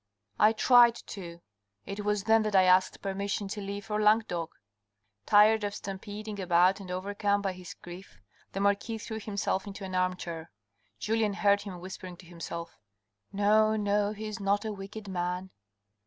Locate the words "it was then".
1.85-2.41